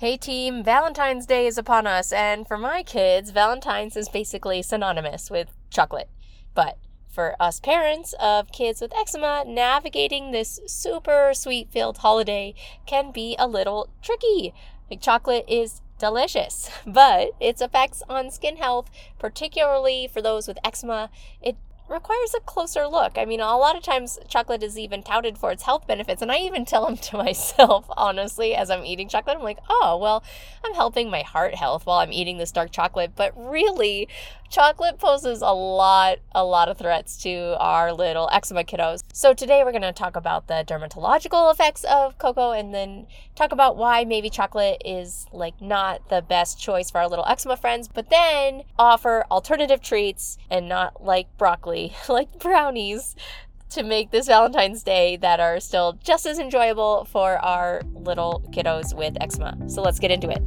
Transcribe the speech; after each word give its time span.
Hey 0.00 0.16
team, 0.16 0.64
Valentine's 0.64 1.26
Day 1.26 1.46
is 1.46 1.58
upon 1.58 1.86
us, 1.86 2.10
and 2.10 2.48
for 2.48 2.56
my 2.56 2.82
kids, 2.82 3.32
Valentine's 3.32 3.98
is 3.98 4.08
basically 4.08 4.62
synonymous 4.62 5.30
with 5.30 5.48
chocolate. 5.68 6.08
But 6.54 6.78
for 7.10 7.36
us 7.38 7.60
parents 7.60 8.14
of 8.18 8.50
kids 8.50 8.80
with 8.80 8.96
eczema, 8.96 9.44
navigating 9.46 10.30
this 10.30 10.58
super 10.66 11.32
sweet 11.34 11.70
filled 11.70 11.98
holiday 11.98 12.54
can 12.86 13.10
be 13.10 13.36
a 13.38 13.46
little 13.46 13.90
tricky. 14.00 14.54
Like, 14.90 15.02
chocolate 15.02 15.44
is 15.46 15.82
delicious, 15.98 16.70
but 16.86 17.32
its 17.38 17.60
effects 17.60 18.02
on 18.08 18.30
skin 18.30 18.56
health, 18.56 18.90
particularly 19.18 20.08
for 20.10 20.22
those 20.22 20.48
with 20.48 20.56
eczema, 20.64 21.10
it 21.42 21.58
requires 21.90 22.34
a 22.34 22.40
closer 22.40 22.86
look. 22.86 23.18
I 23.18 23.24
mean, 23.24 23.40
a 23.40 23.56
lot 23.56 23.76
of 23.76 23.82
times 23.82 24.18
chocolate 24.28 24.62
is 24.62 24.78
even 24.78 25.02
touted 25.02 25.36
for 25.36 25.50
its 25.50 25.64
health 25.64 25.86
benefits, 25.86 26.22
and 26.22 26.30
I 26.30 26.38
even 26.38 26.64
tell 26.64 26.86
them 26.86 26.96
to 27.08 27.16
myself, 27.16 27.86
honestly, 27.96 28.54
as 28.54 28.70
I'm 28.70 28.84
eating 28.84 29.08
chocolate. 29.08 29.36
I'm 29.36 29.42
like, 29.42 29.58
oh, 29.68 29.98
well, 30.00 30.22
I'm 30.64 30.74
helping 30.74 31.10
my 31.10 31.22
heart 31.22 31.56
health 31.56 31.86
while 31.86 31.98
I'm 31.98 32.12
eating 32.12 32.38
this 32.38 32.52
dark 32.52 32.70
chocolate. 32.70 33.12
But 33.16 33.32
really, 33.36 34.08
chocolate 34.50 34.98
poses 34.98 35.40
a 35.42 35.50
lot, 35.50 36.18
a 36.32 36.44
lot 36.44 36.68
of 36.68 36.76
threats 36.76 37.16
to 37.22 37.56
our 37.58 37.92
little 37.92 38.28
eczema 38.32 38.64
kiddos. 38.64 39.02
So 39.12 39.32
today 39.32 39.62
we're 39.64 39.70
going 39.70 39.82
to 39.82 39.92
talk 39.92 40.16
about 40.16 40.48
the 40.48 40.64
dermatological 40.66 41.52
effects 41.52 41.84
of 41.84 42.18
cocoa 42.18 42.50
and 42.50 42.74
then 42.74 43.06
talk 43.36 43.52
about 43.52 43.76
why 43.76 44.04
maybe 44.04 44.28
chocolate 44.28 44.82
is 44.84 45.26
like 45.32 45.60
not 45.62 46.08
the 46.08 46.20
best 46.20 46.60
choice 46.60 46.90
for 46.90 46.98
our 46.98 47.08
little 47.08 47.24
eczema 47.26 47.56
friends, 47.56 47.88
but 47.88 48.10
then 48.10 48.64
offer 48.78 49.24
alternative 49.30 49.80
treats 49.80 50.36
and 50.50 50.68
not 50.68 51.02
like 51.02 51.28
broccoli, 51.38 51.94
like 52.08 52.38
brownies 52.40 53.14
to 53.70 53.84
make 53.84 54.10
this 54.10 54.26
Valentine's 54.26 54.82
Day 54.82 55.16
that 55.18 55.38
are 55.38 55.60
still 55.60 55.92
just 56.02 56.26
as 56.26 56.40
enjoyable 56.40 57.04
for 57.04 57.38
our 57.38 57.82
little 57.94 58.42
kiddos 58.50 58.96
with 58.96 59.16
eczema. 59.20 59.56
So 59.68 59.80
let's 59.80 60.00
get 60.00 60.10
into 60.10 60.28
it. 60.28 60.42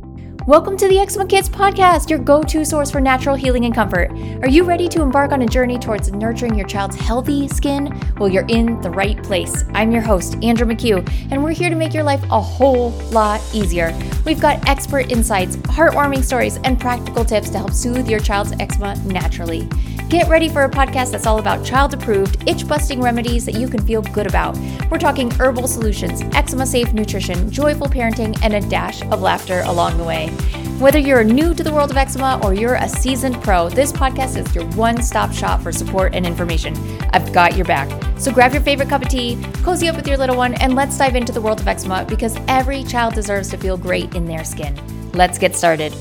Welcome 0.46 0.76
to 0.76 0.90
the 0.90 1.00
Eczema 1.00 1.26
Kids 1.26 1.48
podcast, 1.48 2.10
your 2.10 2.20
go 2.20 2.44
to 2.44 2.66
source 2.66 2.92
for 2.92 3.00
natural 3.00 3.34
healing 3.34 3.64
and 3.64 3.74
comfort. 3.74 4.12
Are 4.42 4.50
you 4.50 4.66
ready 4.66 4.90
to 4.90 5.02
embark 5.02 5.32
on 5.32 5.42
a 5.42 5.46
journey 5.46 5.80
towards 5.80 6.12
nurturing 6.12 6.56
your 6.56 6.68
child's 6.68 6.98
healthy 6.98 7.48
skin? 7.48 7.98
Well, 8.18 8.28
you're 8.28 8.46
in 8.50 8.82
the 8.82 8.90
right 8.90 9.24
place. 9.24 9.64
I'm 9.74 9.90
your 9.90 10.02
host, 10.02 10.36
Andra 10.44 10.68
McHugh, 10.68 11.10
and 11.32 11.42
we're 11.42 11.54
here 11.54 11.70
to 11.70 11.78
make 11.78 11.94
your 11.94 12.04
life 12.04 12.22
a 12.24 12.42
whole 12.42 12.90
lot 13.12 13.42
easier. 13.54 13.98
We've 14.26 14.42
got 14.42 14.68
expert 14.68 15.14
insights, 15.14 15.56
heartwarming 15.56 16.26
stories, 16.26 16.58
and 16.66 16.78
practical 16.78 17.24
tips 17.24 17.50
to 17.52 17.60
help 17.60 17.72
soothe 17.72 18.10
your 18.10 18.20
child's 18.20 18.52
eczema 18.60 18.98
naturally. 19.06 19.70
Get 20.14 20.30
ready 20.30 20.48
for 20.48 20.64
a 20.64 20.70
podcast 20.70 21.10
that's 21.10 21.26
all 21.26 21.40
about 21.40 21.66
child 21.66 21.92
approved, 21.96 22.48
itch 22.48 22.68
busting 22.68 23.02
remedies 23.02 23.46
that 23.48 23.56
you 23.56 23.68
can 23.68 23.84
feel 23.84 24.04
good 24.04 24.28
about. 24.28 24.56
We're 24.92 25.00
talking 25.00 25.32
herbal 25.32 25.68
solutions, 25.68 26.22
eczema 26.36 26.68
safe 26.68 26.94
nutrition, 26.94 27.50
joyful 27.50 27.88
parenting, 27.88 28.38
and 28.44 28.54
a 28.54 28.62
dash 28.62 29.02
of 29.02 29.24
laughter 29.24 29.64
along 29.66 29.98
the 29.98 30.04
way. 30.04 30.28
Whether 30.78 31.00
you're 31.00 31.24
new 31.24 31.56
to 31.56 31.64
the 31.64 31.74
world 31.74 31.90
of 31.90 31.98
eczema 31.98 32.40
or 32.44 32.54
you're 32.54 32.76
a 32.76 32.88
seasoned 32.88 33.42
pro, 33.42 33.70
this 33.70 33.92
podcast 33.92 34.38
is 34.38 34.54
your 34.54 34.68
one 34.74 35.02
stop 35.02 35.34
shop 35.34 35.62
for 35.62 35.72
support 35.72 36.14
and 36.14 36.28
information. 36.28 36.78
I've 37.12 37.34
got 37.34 37.56
your 37.56 37.66
back. 37.66 37.90
So 38.20 38.32
grab 38.32 38.54
your 38.54 38.62
favorite 38.62 38.90
cup 38.90 39.02
of 39.02 39.10
tea, 39.10 39.44
cozy 39.64 39.88
up 39.90 39.96
with 39.96 40.08
your 40.08 40.18
little 40.18 40.38
one, 40.38 40.54
and 40.62 40.76
let's 40.76 40.96
dive 40.96 41.16
into 41.16 41.34
the 41.34 41.42
world 41.42 41.60
of 41.60 41.68
eczema 41.68 42.06
because 42.08 42.38
every 42.48 42.84
child 42.84 43.16
deserves 43.16 43.50
to 43.50 43.58
feel 43.58 43.78
great 43.78 44.14
in 44.14 44.28
their 44.28 44.44
skin. 44.44 44.80
Let's 45.14 45.40
get 45.40 45.56
started. 45.56 45.92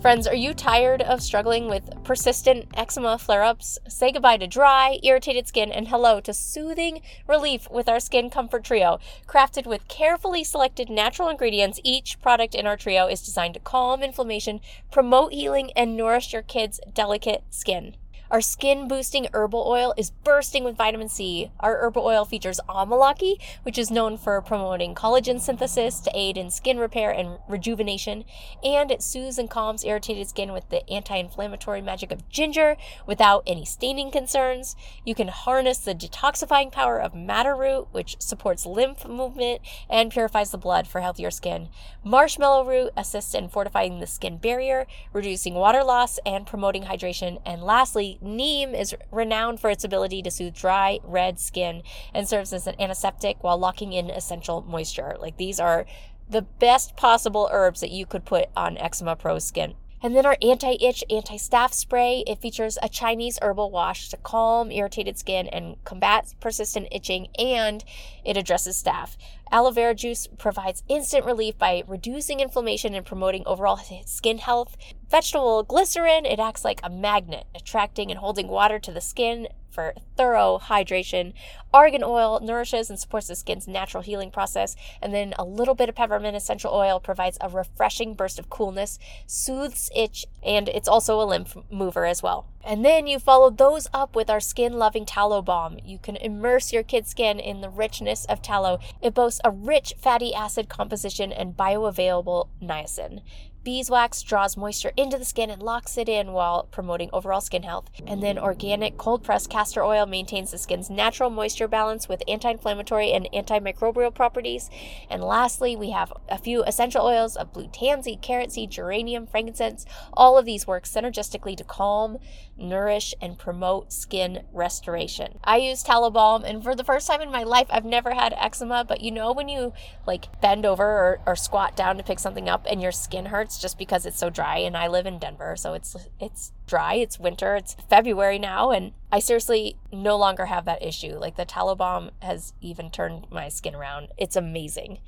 Friends, 0.00 0.26
are 0.26 0.34
you 0.34 0.54
tired 0.54 1.02
of 1.02 1.22
struggling 1.22 1.68
with 1.68 1.90
persistent 2.04 2.68
eczema 2.74 3.18
flare 3.18 3.42
ups? 3.42 3.78
Say 3.86 4.10
goodbye 4.10 4.38
to 4.38 4.46
dry, 4.46 4.98
irritated 5.02 5.46
skin 5.46 5.70
and 5.70 5.88
hello 5.88 6.20
to 6.22 6.32
soothing 6.32 7.02
relief 7.28 7.70
with 7.70 7.86
our 7.86 8.00
Skin 8.00 8.30
Comfort 8.30 8.64
Trio. 8.64 8.98
Crafted 9.26 9.66
with 9.66 9.88
carefully 9.88 10.42
selected 10.42 10.88
natural 10.88 11.28
ingredients, 11.28 11.80
each 11.84 12.18
product 12.22 12.54
in 12.54 12.66
our 12.66 12.78
trio 12.78 13.08
is 13.08 13.20
designed 13.20 13.52
to 13.52 13.60
calm 13.60 14.02
inflammation, 14.02 14.60
promote 14.90 15.34
healing, 15.34 15.70
and 15.76 15.98
nourish 15.98 16.32
your 16.32 16.40
kids' 16.40 16.80
delicate 16.94 17.44
skin. 17.50 17.94
Our 18.30 18.40
skin 18.40 18.86
boosting 18.86 19.26
herbal 19.32 19.64
oil 19.66 19.92
is 19.96 20.10
bursting 20.10 20.62
with 20.62 20.76
vitamin 20.76 21.08
C. 21.08 21.50
Our 21.58 21.78
herbal 21.78 22.06
oil 22.06 22.24
features 22.24 22.60
amalaki, 22.68 23.40
which 23.64 23.76
is 23.76 23.90
known 23.90 24.16
for 24.16 24.40
promoting 24.40 24.94
collagen 24.94 25.40
synthesis 25.40 25.98
to 25.98 26.12
aid 26.14 26.36
in 26.36 26.48
skin 26.48 26.78
repair 26.78 27.10
and 27.10 27.38
rejuvenation, 27.48 28.24
and 28.62 28.92
it 28.92 29.02
soothes 29.02 29.36
and 29.36 29.50
calms 29.50 29.84
irritated 29.84 30.28
skin 30.28 30.52
with 30.52 30.68
the 30.68 30.88
anti-inflammatory 30.88 31.82
magic 31.82 32.12
of 32.12 32.28
ginger 32.28 32.76
without 33.04 33.42
any 33.48 33.64
staining 33.64 34.12
concerns. 34.12 34.76
You 35.04 35.16
can 35.16 35.26
harness 35.26 35.78
the 35.78 35.92
detoxifying 35.92 36.70
power 36.70 37.00
of 37.00 37.16
madder 37.16 37.56
root, 37.56 37.88
which 37.90 38.14
supports 38.20 38.64
lymph 38.64 39.08
movement 39.08 39.60
and 39.88 40.12
purifies 40.12 40.52
the 40.52 40.58
blood 40.58 40.86
for 40.86 41.00
healthier 41.00 41.32
skin. 41.32 41.68
Marshmallow 42.04 42.64
root 42.64 42.92
assists 42.96 43.34
in 43.34 43.48
fortifying 43.48 43.98
the 43.98 44.06
skin 44.06 44.36
barrier, 44.36 44.86
reducing 45.12 45.54
water 45.54 45.82
loss 45.82 46.20
and 46.24 46.46
promoting 46.46 46.84
hydration. 46.84 47.42
And 47.44 47.64
lastly, 47.64 48.18
neem 48.20 48.74
is 48.74 48.94
renowned 49.10 49.60
for 49.60 49.70
its 49.70 49.84
ability 49.84 50.22
to 50.22 50.30
soothe 50.30 50.54
dry, 50.54 50.98
red 51.04 51.38
skin 51.38 51.82
and 52.14 52.28
serves 52.28 52.52
as 52.52 52.66
an 52.66 52.74
antiseptic 52.78 53.42
while 53.42 53.58
locking 53.58 53.92
in 53.92 54.10
essential 54.10 54.62
moisture. 54.62 55.16
Like 55.18 55.36
these 55.36 55.60
are 55.60 55.86
the 56.28 56.42
best 56.42 56.96
possible 56.96 57.48
herbs 57.52 57.80
that 57.80 57.90
you 57.90 58.06
could 58.06 58.24
put 58.24 58.48
on 58.56 58.78
eczema 58.78 59.16
pro 59.16 59.38
skin. 59.38 59.74
And 60.02 60.16
then 60.16 60.24
our 60.24 60.36
anti 60.40 60.76
itch, 60.80 61.04
anti 61.10 61.36
staph 61.36 61.74
spray. 61.74 62.24
It 62.26 62.40
features 62.40 62.78
a 62.82 62.88
Chinese 62.88 63.38
herbal 63.42 63.70
wash 63.70 64.08
to 64.08 64.16
calm 64.16 64.72
irritated 64.72 65.18
skin 65.18 65.46
and 65.48 65.76
combat 65.84 66.34
persistent 66.40 66.88
itching, 66.90 67.28
and 67.38 67.84
it 68.24 68.36
addresses 68.36 68.82
staph. 68.82 69.16
Aloe 69.52 69.72
vera 69.72 69.94
juice 69.94 70.26
provides 70.38 70.82
instant 70.88 71.26
relief 71.26 71.58
by 71.58 71.82
reducing 71.86 72.40
inflammation 72.40 72.94
and 72.94 73.04
promoting 73.04 73.42
overall 73.44 73.78
skin 74.06 74.38
health. 74.38 74.76
Vegetable 75.10 75.64
glycerin, 75.64 76.24
it 76.24 76.38
acts 76.38 76.64
like 76.64 76.80
a 76.82 76.88
magnet, 76.88 77.44
attracting 77.54 78.10
and 78.10 78.20
holding 78.20 78.48
water 78.48 78.78
to 78.78 78.92
the 78.92 79.00
skin, 79.00 79.48
for 79.70 79.94
thorough 80.16 80.58
hydration. 80.62 81.32
Argan 81.72 82.02
oil 82.02 82.40
nourishes 82.40 82.90
and 82.90 82.98
supports 82.98 83.28
the 83.28 83.36
skin's 83.36 83.68
natural 83.68 84.02
healing 84.02 84.30
process. 84.30 84.76
And 85.00 85.14
then 85.14 85.34
a 85.38 85.44
little 85.44 85.74
bit 85.74 85.88
of 85.88 85.94
peppermint 85.94 86.36
essential 86.36 86.72
oil 86.72 87.00
provides 87.00 87.38
a 87.40 87.48
refreshing 87.48 88.14
burst 88.14 88.38
of 88.38 88.50
coolness, 88.50 88.98
soothes 89.26 89.90
itch, 89.94 90.26
and 90.42 90.68
it's 90.68 90.88
also 90.88 91.20
a 91.20 91.24
lymph 91.24 91.56
mover 91.70 92.04
as 92.04 92.22
well. 92.22 92.46
And 92.62 92.84
then 92.84 93.06
you 93.06 93.18
follow 93.18 93.50
those 93.50 93.88
up 93.94 94.14
with 94.14 94.28
our 94.28 94.40
skin 94.40 94.74
loving 94.74 95.06
tallow 95.06 95.40
balm. 95.40 95.78
You 95.82 95.98
can 95.98 96.16
immerse 96.16 96.72
your 96.72 96.82
kid's 96.82 97.10
skin 97.10 97.40
in 97.40 97.62
the 97.62 97.70
richness 97.70 98.26
of 98.26 98.42
tallow. 98.42 98.80
It 99.00 99.14
boasts 99.14 99.40
a 99.44 99.50
rich 99.50 99.94
fatty 99.98 100.34
acid 100.34 100.68
composition 100.68 101.32
and 101.32 101.56
bioavailable 101.56 102.48
niacin. 102.62 103.22
Beeswax 103.62 104.22
draws 104.22 104.56
moisture 104.56 104.92
into 104.96 105.18
the 105.18 105.24
skin 105.24 105.50
and 105.50 105.62
locks 105.62 105.98
it 105.98 106.08
in 106.08 106.32
while 106.32 106.64
promoting 106.70 107.10
overall 107.12 107.42
skin 107.42 107.62
health. 107.62 107.90
And 108.06 108.22
then 108.22 108.38
organic 108.38 108.96
cold 108.96 109.22
pressed 109.22 109.50
castor 109.50 109.82
oil 109.82 110.06
maintains 110.06 110.50
the 110.50 110.56
skin's 110.56 110.88
natural 110.88 111.28
moisture 111.28 111.68
balance 111.68 112.08
with 112.08 112.22
anti 112.26 112.50
inflammatory 112.50 113.12
and 113.12 113.28
antimicrobial 113.34 114.14
properties. 114.14 114.70
And 115.10 115.22
lastly, 115.22 115.76
we 115.76 115.90
have 115.90 116.10
a 116.30 116.38
few 116.38 116.64
essential 116.64 117.04
oils 117.04 117.36
of 117.36 117.52
blue 117.52 117.68
tansy, 117.70 118.16
carrot 118.16 118.52
seed, 118.52 118.70
geranium, 118.70 119.26
frankincense. 119.26 119.84
All 120.14 120.38
of 120.38 120.46
these 120.46 120.66
work 120.66 120.84
synergistically 120.84 121.56
to 121.58 121.64
calm, 121.64 122.18
nourish, 122.56 123.14
and 123.20 123.38
promote 123.38 123.92
skin 123.92 124.44
restoration. 124.52 125.38
I 125.44 125.58
use 125.58 125.82
tallow 125.82 126.10
balm, 126.10 126.44
and 126.44 126.62
for 126.62 126.74
the 126.74 126.84
first 126.84 127.06
time 127.06 127.20
in 127.20 127.30
my 127.30 127.42
life, 127.42 127.66
I've 127.68 127.84
never 127.84 128.14
had 128.14 128.34
eczema, 128.38 128.84
but 128.84 129.02
you 129.02 129.10
know, 129.10 129.32
when 129.32 129.48
you 129.48 129.74
like 130.06 130.40
bend 130.40 130.64
over 130.64 130.84
or, 130.84 131.20
or 131.26 131.36
squat 131.36 131.76
down 131.76 131.98
to 131.98 132.02
pick 132.02 132.18
something 132.18 132.48
up 132.48 132.66
and 132.68 132.80
your 132.80 132.92
skin 132.92 133.26
hurts 133.26 133.49
just 133.58 133.78
because 133.78 134.06
it's 134.06 134.18
so 134.18 134.30
dry 134.30 134.58
and 134.58 134.76
I 134.76 134.88
live 134.88 135.06
in 135.06 135.18
Denver, 135.18 135.56
so 135.56 135.74
it's 135.74 135.96
it's 136.20 136.52
dry, 136.66 136.94
it's 136.94 137.18
winter, 137.18 137.56
it's 137.56 137.76
February 137.88 138.38
now 138.38 138.70
and 138.70 138.92
I 139.10 139.18
seriously 139.18 139.76
no 139.92 140.16
longer 140.16 140.46
have 140.46 140.64
that 140.66 140.82
issue. 140.82 141.18
Like 141.18 141.36
the 141.36 141.44
tallow 141.44 141.74
balm 141.74 142.10
has 142.20 142.52
even 142.60 142.90
turned 142.90 143.26
my 143.30 143.48
skin 143.48 143.74
around. 143.74 144.08
It's 144.18 144.36
amazing. 144.36 144.98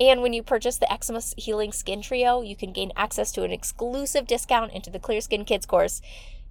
And 0.00 0.22
when 0.22 0.32
you 0.32 0.42
purchase 0.42 0.78
the 0.78 0.92
Eczema 0.92 1.20
Healing 1.36 1.70
Skin 1.70 2.02
Trio, 2.02 2.42
you 2.42 2.56
can 2.56 2.72
gain 2.72 2.92
access 2.96 3.30
to 3.32 3.44
an 3.44 3.52
exclusive 3.52 4.26
discount 4.26 4.72
into 4.72 4.90
the 4.90 4.98
Clear 4.98 5.20
Skin 5.20 5.44
Kids 5.44 5.66
course. 5.66 6.00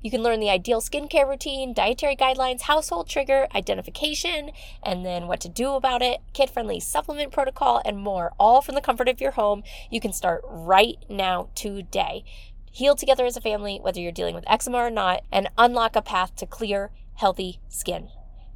You 0.01 0.09
can 0.09 0.23
learn 0.23 0.39
the 0.39 0.49
ideal 0.49 0.81
skincare 0.81 1.29
routine, 1.29 1.73
dietary 1.73 2.15
guidelines, 2.15 2.61
household 2.61 3.07
trigger 3.07 3.47
identification, 3.53 4.49
and 4.81 5.05
then 5.05 5.27
what 5.27 5.39
to 5.41 5.49
do 5.49 5.73
about 5.73 6.01
it, 6.01 6.21
kid 6.33 6.49
friendly 6.49 6.79
supplement 6.79 7.31
protocol, 7.31 7.81
and 7.85 7.99
more, 7.99 8.33
all 8.39 8.61
from 8.61 8.73
the 8.73 8.81
comfort 8.81 9.07
of 9.07 9.21
your 9.21 9.31
home. 9.31 9.63
You 9.91 10.01
can 10.01 10.11
start 10.11 10.41
right 10.47 10.97
now 11.07 11.49
today. 11.53 12.23
Heal 12.71 12.95
together 12.95 13.25
as 13.25 13.37
a 13.37 13.41
family, 13.41 13.79
whether 13.79 13.99
you're 13.99 14.11
dealing 14.11 14.33
with 14.33 14.49
eczema 14.49 14.79
or 14.79 14.89
not, 14.89 15.23
and 15.31 15.49
unlock 15.57 15.95
a 15.95 16.01
path 16.01 16.35
to 16.37 16.47
clear, 16.47 16.89
healthy 17.15 17.59
skin. 17.69 18.09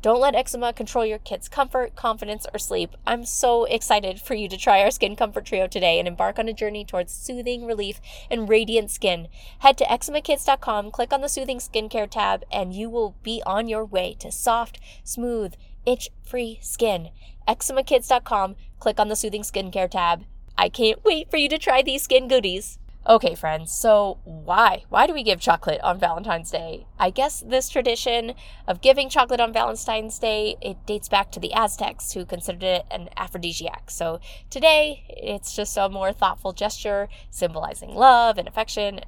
Don't 0.06 0.22
let 0.22 0.36
eczema 0.36 0.72
control 0.72 1.04
your 1.04 1.18
kids' 1.18 1.50
comfort, 1.50 1.96
confidence, 1.96 2.46
or 2.54 2.60
sleep. 2.60 2.96
I'm 3.08 3.26
so 3.26 3.64
excited 3.64 4.22
for 4.22 4.36
you 4.36 4.48
to 4.50 4.56
try 4.56 4.84
our 4.84 4.92
Skin 4.92 5.16
Comfort 5.16 5.46
Trio 5.46 5.66
today 5.66 5.98
and 5.98 6.08
embark 6.08 6.38
on 6.38 6.48
a 6.48 6.54
journey 6.54 6.86
towards 6.86 7.12
soothing 7.12 7.66
relief 7.66 8.00
and 8.30 8.48
radiant 8.48 8.92
skin. 8.92 9.30
Head 9.62 9.80
to 9.80 9.84
eczemakids.com, 9.86 10.92
click 10.92 11.12
on 11.12 11.22
the 11.22 11.28
Soothing 11.28 11.58
Skincare 11.58 12.08
tab, 12.08 12.44
and 12.52 12.72
you 12.72 12.88
will 12.88 13.16
be 13.24 13.42
on 13.48 13.68
your 13.68 13.84
way 13.84 14.16
to 14.20 14.32
soft, 14.32 14.80
smooth, 15.04 15.56
itch 15.88 16.12
free 16.22 16.60
skin. 16.62 17.10
eczemakids.com, 17.48 18.58
click 18.80 19.00
on 19.00 19.08
the 19.08 19.16
Soothing 19.16 19.42
Skincare 19.42 19.90
tab. 19.90 20.26
I 20.56 20.70
can't 20.70 21.04
wait 21.04 21.32
for 21.32 21.38
you 21.38 21.50
to 21.50 21.58
try 21.58 21.82
these 21.82 22.04
skin 22.04 22.28
goodies. 22.28 22.78
Okay, 23.08 23.36
friends, 23.36 23.72
so 23.72 24.18
why? 24.24 24.84
Why 24.90 25.06
do 25.06 25.14
we 25.14 25.22
give 25.22 25.40
chocolate 25.40 25.80
on 25.82 26.00
Valentine's 26.00 26.50
Day? 26.50 26.88
I 26.98 27.12
guess 27.12 27.40
this 27.40 27.70
tradition 27.70 28.34
of 28.68 28.82
giving 28.82 29.10
chocolate 29.10 29.40
on 29.40 29.54
Valentine's 29.54 30.18
Day, 30.18 30.56
it 30.60 30.84
dates 30.88 31.08
back 31.08 31.32
to 31.32 31.40
the 31.40 31.54
Aztecs 31.54 32.14
who 32.14 32.26
considered 32.26 32.64
it 32.64 32.86
an 32.90 33.10
aphrodisiac. 33.16 33.92
So 33.92 34.20
today, 34.50 35.04
it's 35.08 35.56
just 35.56 35.78
a 35.78 35.88
more 35.88 36.14
thoughtful 36.14 36.52
gesture 36.52 37.08
symbolizing 37.30 37.94
love 37.94 38.40
and 38.40 38.48
affection. 38.48 39.02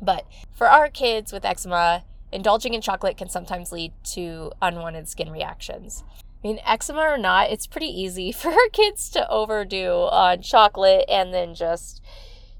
But 0.00 0.26
for 0.52 0.68
our 0.68 0.88
kids 0.88 1.32
with 1.32 1.44
eczema, 1.44 2.04
indulging 2.30 2.72
in 2.72 2.80
chocolate 2.80 3.16
can 3.16 3.30
sometimes 3.30 3.72
lead 3.72 3.92
to 4.12 4.52
unwanted 4.62 5.08
skin 5.08 5.28
reactions. 5.28 6.04
I 6.44 6.46
mean, 6.46 6.60
eczema 6.64 7.00
or 7.00 7.18
not, 7.18 7.50
it's 7.50 7.66
pretty 7.66 7.88
easy 7.88 8.30
for 8.32 8.54
kids 8.72 9.10
to 9.10 9.28
overdo 9.28 10.08
on 10.12 10.40
chocolate 10.40 11.06
and 11.08 11.34
then 11.34 11.56
just 11.56 12.00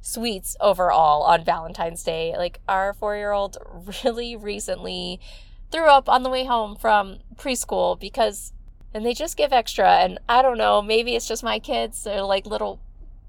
sweets 0.00 0.56
overall 0.61 1.23
on 1.23 1.44
Valentine's 1.44 2.02
Day. 2.02 2.35
Like 2.37 2.61
our 2.69 2.94
four 2.94 3.17
year 3.17 3.32
old 3.32 3.58
really 4.05 4.37
recently 4.37 5.20
threw 5.70 5.88
up 5.88 6.08
on 6.08 6.23
the 6.23 6.31
way 6.31 6.44
home 6.44 6.76
from 6.76 7.19
preschool 7.37 7.99
because, 7.99 8.52
and 8.93 9.05
they 9.05 9.14
just 9.14 9.37
give 9.37 9.52
extra. 9.52 9.88
And 9.88 10.19
I 10.29 10.43
don't 10.43 10.58
know, 10.58 10.82
maybe 10.82 11.14
it's 11.14 11.29
just 11.29 11.43
my 11.43 11.58
kids. 11.58 12.05
They're 12.05 12.23
like 12.23 12.47
little 12.47 12.81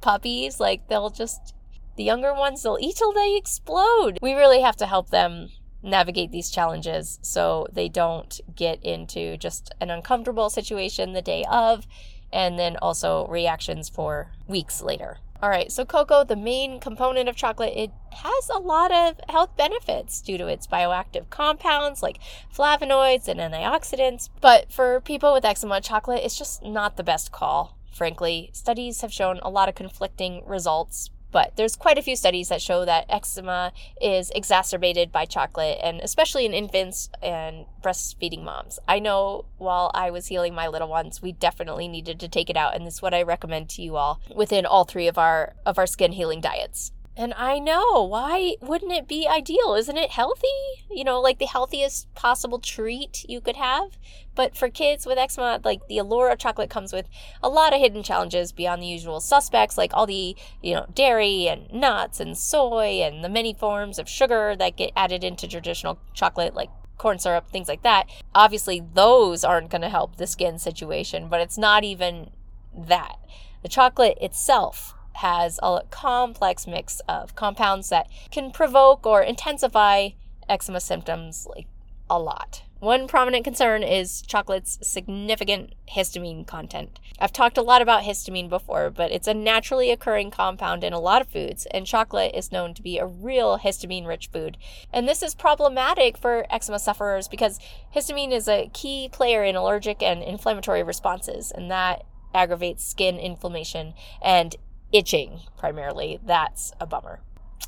puppies. 0.02 0.60
Like 0.60 0.88
they'll 0.88 1.10
just, 1.10 1.54
the 1.98 2.04
younger 2.04 2.34
ones, 2.34 2.64
they'll 2.64 2.78
eat 2.82 2.96
till 2.96 3.14
they 3.14 3.36
explode. 3.36 4.20
We 4.22 4.34
really 4.34 4.62
have 4.62 4.78
to 4.78 4.86
help 4.86 5.10
them 5.10 5.50
navigate 5.84 6.32
these 6.32 6.52
challenges 6.52 7.20
so 7.24 7.68
they 7.72 7.90
don't 7.90 8.40
get 8.56 8.84
into 8.84 9.36
just 9.38 9.74
an 9.82 9.90
uncomfortable 9.90 10.50
situation 10.50 11.14
the 11.14 11.22
day 11.22 11.44
of 11.50 11.88
and 12.32 12.58
then 12.58 12.78
also 12.78 13.28
reactions 13.28 13.90
for 13.90 14.32
weeks 14.48 14.82
later. 14.82 15.18
All 15.42 15.50
right, 15.50 15.72
so 15.72 15.86
cocoa, 15.86 16.24
the 16.24 16.36
main 16.36 16.80
component 16.80 17.28
of 17.28 17.36
chocolate, 17.36 17.74
it 17.76 17.90
has 18.12 18.50
a 18.54 18.60
lot 18.60 18.92
of 18.92 19.20
health 19.28 19.58
benefits 19.58 20.22
due 20.22 20.38
to 20.38 20.46
its 20.46 20.68
bioactive 20.68 21.32
compounds 21.32 22.04
like 22.04 22.20
flavonoids 22.56 23.28
and 23.28 23.40
antioxidants. 23.40 24.30
But 24.40 24.72
for 24.72 25.02
people 25.02 25.34
with 25.34 25.44
eczema, 25.44 25.82
chocolate 25.82 26.24
is 26.24 26.38
just 26.38 26.64
not 26.64 26.96
the 26.96 27.04
best 27.04 27.32
call. 27.32 27.76
Frankly, 27.92 28.52
studies 28.54 29.02
have 29.02 29.12
shown 29.12 29.40
a 29.42 29.50
lot 29.50 29.68
of 29.68 29.74
conflicting 29.74 30.44
results 30.46 31.10
but 31.32 31.56
there's 31.56 31.76
quite 31.76 31.98
a 31.98 32.02
few 32.02 32.16
studies 32.16 32.50
that 32.50 32.62
show 32.62 32.86
that 32.86 33.06
eczema 33.10 33.72
is 34.02 34.32
exacerbated 34.36 35.12
by 35.12 35.26
chocolate, 35.26 35.80
and 35.82 36.02
especially 36.02 36.46
in 36.46 36.54
infants 36.54 37.10
and 37.22 37.66
breastfeeding 37.84 38.44
moms. 38.44 38.80
I 38.88 39.00
know 39.00 39.46
while 39.58 39.92
I 39.94 40.12
was 40.12 40.28
healing 40.28 40.54
my 40.54 40.68
little 40.68 40.90
ones, 40.90 41.22
we 41.22 41.32
definitely 41.32 41.88
needed 41.88 42.20
to 42.20 42.28
take 42.28 42.50
it 42.50 42.58
out, 42.58 42.76
and 42.76 42.86
this 42.86 42.96
is 42.96 43.02
what 43.02 43.14
I 43.14 43.22
recommend 43.24 43.70
to 43.72 43.82
you 43.82 43.96
all 43.96 44.22
within 44.36 44.66
all 44.66 44.84
three 44.84 45.08
of 45.08 45.18
our 45.18 45.56
of 45.66 45.78
our 45.78 45.88
skin 45.88 46.14
healing 46.14 46.42
diets. 46.42 46.92
And 47.18 47.34
I 47.36 47.60
know, 47.60 48.04
why 48.04 48.56
wouldn't 48.62 48.94
it 48.94 49.08
be 49.08 49.28
ideal? 49.28 49.76
Isn't 49.76 49.98
it 49.98 50.12
healthy? 50.12 50.48
You 50.90 51.04
know, 51.04 51.20
like 51.20 51.40
the 51.40 51.46
healthiest 51.46 52.14
possible 52.16 52.58
treat 52.58 53.26
you 53.28 53.42
could 53.42 53.58
have. 53.58 53.98
But 54.34 54.56
for 54.56 54.70
kids 54.70 55.06
with 55.06 55.18
eczema, 55.18 55.60
like 55.64 55.88
the 55.88 55.98
allure 55.98 56.34
chocolate 56.38 56.70
comes 56.70 56.94
with 56.94 57.10
a 57.44 57.50
lot 57.50 57.74
of 57.74 57.82
hidden 57.82 58.02
challenges 58.02 58.54
beyond 58.54 58.82
the 58.82 58.88
usual 58.88 59.20
suspects, 59.20 59.78
like 59.78 59.94
all 59.94 60.08
the, 60.08 60.38
you 60.64 60.74
know, 60.74 60.86
dairy 60.94 61.50
and 61.50 61.72
nuts 61.74 62.22
and 62.22 62.38
soy 62.38 63.02
and 63.02 63.26
the 63.26 63.30
many 63.30 63.54
forms 63.54 64.00
of 64.00 64.08
sugar 64.08 64.56
that 64.56 64.78
get 64.78 64.94
added 64.96 65.22
into 65.22 65.50
traditional 65.50 66.00
chocolate, 66.14 66.54
like 66.56 66.70
corn 66.98 67.20
syrup, 67.20 67.50
things 67.52 67.68
like 67.68 67.84
that. 67.84 68.08
Obviously, 68.34 68.82
those 68.94 69.44
aren't 69.44 69.70
going 69.70 69.82
to 69.82 69.90
help 69.90 70.16
the 70.16 70.28
skin 70.28 70.58
situation, 70.58 71.28
but 71.28 71.42
it's 71.42 71.58
not 71.58 71.84
even 71.84 72.30
that. 72.74 73.18
The 73.64 73.70
chocolate 73.70 74.18
itself 74.22 74.96
has 75.14 75.60
a 75.62 75.82
complex 75.90 76.68
mix 76.68 77.02
of 77.08 77.36
compounds 77.36 77.90
that 77.90 78.08
can 78.32 78.52
provoke 78.52 79.06
or 79.06 79.22
intensify 79.22 80.10
eczema 80.50 80.80
symptoms 80.80 81.48
like 81.50 81.68
a 82.10 82.20
lot. 82.20 82.64
One 82.80 83.08
prominent 83.08 83.44
concern 83.44 83.84
is 83.84 84.24
chocolate's 84.24 84.80
significant 84.82 85.76
histamine 85.96 86.48
content. 86.48 87.00
I've 87.20 87.32
talked 87.32 87.60
a 87.60 87.62
lot 87.62 87.84
about 87.84 88.02
histamine 88.02 88.50
before, 88.50 88.90
but 88.90 89.12
it's 89.12 89.28
a 89.28 89.36
naturally 89.36 89.92
occurring 89.92 90.32
compound 90.32 90.84
in 90.84 90.92
a 90.92 91.00
lot 91.00 91.22
of 91.22 91.28
foods, 91.28 91.68
and 91.68 91.86
chocolate 91.86 92.34
is 92.34 92.52
known 92.52 92.74
to 92.74 92.82
be 92.82 92.98
a 92.98 93.06
real 93.06 93.60
histamine 93.60 94.08
rich 94.08 94.30
food. 94.34 94.58
And 94.92 95.08
this 95.08 95.22
is 95.22 95.36
problematic 95.36 96.18
for 96.18 96.48
eczema 96.50 96.80
sufferers 96.80 97.28
because 97.28 97.60
histamine 97.96 98.32
is 98.32 98.48
a 98.48 98.72
key 98.74 99.10
player 99.12 99.44
in 99.44 99.56
allergic 99.56 100.02
and 100.02 100.24
inflammatory 100.24 100.82
responses, 100.82 101.52
and 101.52 101.70
that 101.70 102.04
aggravates 102.34 102.84
skin 102.84 103.20
inflammation 103.20 103.94
and 104.24 104.56
itching 104.92 105.42
primarily. 105.58 106.20
That's 106.24 106.74
a 106.80 106.86
bummer. 106.86 107.22